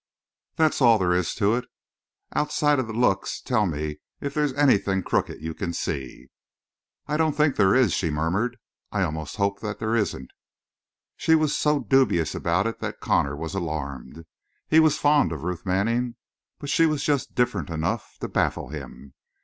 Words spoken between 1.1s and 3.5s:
is to it. Outside of the looks,